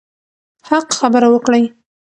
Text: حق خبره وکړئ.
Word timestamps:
حق 0.69 0.87
خبره 0.99 1.27
وکړئ. 1.31 1.63